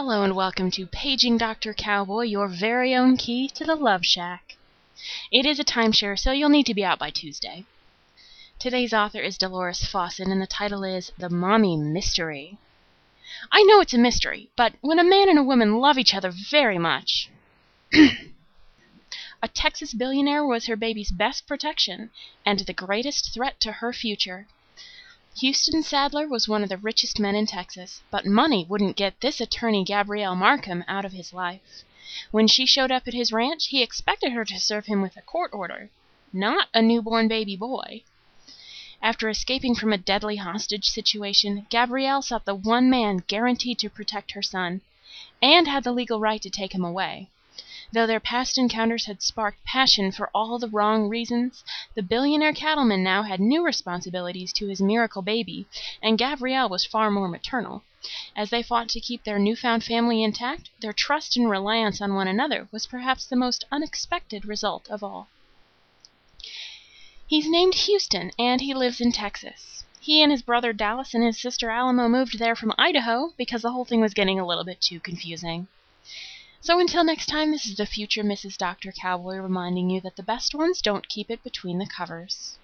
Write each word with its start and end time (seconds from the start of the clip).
Hello 0.00 0.22
and 0.22 0.36
welcome 0.36 0.70
to 0.70 0.86
Paging 0.86 1.38
Dr. 1.38 1.74
Cowboy, 1.74 2.22
your 2.22 2.46
very 2.46 2.94
own 2.94 3.16
key 3.16 3.48
to 3.48 3.64
the 3.64 3.74
Love 3.74 4.06
Shack. 4.06 4.54
It 5.32 5.44
is 5.44 5.58
a 5.58 5.64
timeshare, 5.64 6.16
so 6.16 6.30
you'll 6.30 6.50
need 6.50 6.66
to 6.66 6.72
be 6.74 6.84
out 6.84 7.00
by 7.00 7.10
Tuesday. 7.10 7.64
Today's 8.60 8.94
author 8.94 9.18
is 9.18 9.36
Delores 9.36 9.82
Fossen, 9.82 10.30
and 10.30 10.40
the 10.40 10.46
title 10.46 10.84
is 10.84 11.10
The 11.18 11.28
Mommy 11.28 11.76
Mystery. 11.76 12.58
I 13.50 13.64
know 13.64 13.80
it's 13.80 13.92
a 13.92 13.98
mystery, 13.98 14.50
but 14.54 14.74
when 14.82 15.00
a 15.00 15.02
man 15.02 15.28
and 15.28 15.36
a 15.36 15.42
woman 15.42 15.80
love 15.80 15.98
each 15.98 16.14
other 16.14 16.30
very 16.30 16.78
much. 16.78 17.28
a 17.92 19.48
Texas 19.52 19.94
billionaire 19.94 20.46
was 20.46 20.66
her 20.66 20.76
baby's 20.76 21.10
best 21.10 21.48
protection 21.48 22.12
and 22.46 22.60
the 22.60 22.72
greatest 22.72 23.34
threat 23.34 23.58
to 23.58 23.72
her 23.72 23.92
future. 23.92 24.46
Houston 25.40 25.84
Sadler 25.84 26.26
was 26.26 26.48
one 26.48 26.64
of 26.64 26.68
the 26.68 26.76
richest 26.76 27.20
men 27.20 27.36
in 27.36 27.46
Texas, 27.46 28.02
but 28.10 28.26
money 28.26 28.66
wouldn't 28.68 28.96
get 28.96 29.20
this 29.20 29.40
attorney 29.40 29.84
Gabrielle 29.84 30.34
Markham 30.34 30.82
out 30.88 31.04
of 31.04 31.12
his 31.12 31.32
life. 31.32 31.84
When 32.32 32.48
she 32.48 32.66
showed 32.66 32.90
up 32.90 33.06
at 33.06 33.14
his 33.14 33.30
ranch 33.30 33.66
he 33.66 33.80
expected 33.80 34.32
her 34.32 34.44
to 34.44 34.58
serve 34.58 34.86
him 34.86 35.00
with 35.00 35.16
a 35.16 35.22
court 35.22 35.52
order, 35.54 35.90
not 36.32 36.66
a 36.74 36.82
newborn 36.82 37.28
baby 37.28 37.54
boy. 37.54 38.02
After 39.00 39.28
escaping 39.28 39.76
from 39.76 39.92
a 39.92 39.96
deadly 39.96 40.34
hostage 40.34 40.88
situation, 40.88 41.68
Gabrielle 41.70 42.20
sought 42.20 42.44
the 42.44 42.56
one 42.56 42.90
man 42.90 43.18
guaranteed 43.18 43.78
to 43.78 43.88
protect 43.88 44.32
her 44.32 44.42
son, 44.42 44.80
and 45.40 45.68
had 45.68 45.84
the 45.84 45.92
legal 45.92 46.18
right 46.18 46.42
to 46.42 46.50
take 46.50 46.74
him 46.74 46.84
away. 46.84 47.30
Though 47.90 48.06
their 48.06 48.20
past 48.20 48.58
encounters 48.58 49.06
had 49.06 49.22
sparked 49.22 49.64
passion 49.64 50.12
for 50.12 50.28
all 50.34 50.58
the 50.58 50.68
wrong 50.68 51.08
reasons, 51.08 51.64
the 51.94 52.02
billionaire 52.02 52.52
cattleman 52.52 53.02
now 53.02 53.22
had 53.22 53.40
new 53.40 53.64
responsibilities 53.64 54.52
to 54.54 54.66
his 54.66 54.82
miracle 54.82 55.22
baby, 55.22 55.66
and 56.02 56.18
Gabrielle 56.18 56.68
was 56.68 56.84
far 56.84 57.10
more 57.10 57.28
maternal. 57.28 57.82
As 58.36 58.50
they 58.50 58.62
fought 58.62 58.90
to 58.90 59.00
keep 59.00 59.24
their 59.24 59.38
new 59.38 59.56
found 59.56 59.84
family 59.84 60.22
intact, 60.22 60.68
their 60.80 60.92
trust 60.92 61.36
and 61.36 61.48
reliance 61.48 62.02
on 62.02 62.14
one 62.14 62.28
another 62.28 62.68
was 62.70 62.86
perhaps 62.86 63.24
the 63.24 63.36
most 63.36 63.64
unexpected 63.72 64.44
result 64.44 64.86
of 64.88 65.02
all. 65.02 65.28
He's 67.26 67.48
named 67.48 67.74
Houston, 67.74 68.32
and 68.38 68.60
he 68.60 68.74
lives 68.74 69.00
in 69.00 69.12
Texas. 69.12 69.84
He 69.98 70.22
and 70.22 70.30
his 70.30 70.42
brother 70.42 70.74
Dallas 70.74 71.14
and 71.14 71.24
his 71.24 71.40
sister 71.40 71.70
Alamo 71.70 72.06
moved 72.08 72.38
there 72.38 72.54
from 72.54 72.74
Idaho 72.76 73.32
because 73.38 73.62
the 73.62 73.72
whole 73.72 73.84
thing 73.86 74.02
was 74.02 74.12
getting 74.14 74.38
a 74.38 74.46
little 74.46 74.64
bit 74.64 74.80
too 74.80 75.00
confusing. 75.00 75.68
So 76.60 76.80
until 76.80 77.04
next 77.04 77.26
time, 77.26 77.52
this 77.52 77.66
is 77.66 77.76
the 77.76 77.86
future 77.86 78.24
Mrs. 78.24 78.56
Dr. 78.56 78.92
Cowboy 79.00 79.36
reminding 79.36 79.90
you 79.90 80.00
that 80.00 80.16
the 80.16 80.24
best 80.24 80.56
ones 80.56 80.82
don't 80.82 81.08
keep 81.08 81.30
it 81.30 81.44
between 81.44 81.78
the 81.78 81.86
covers. 81.86 82.58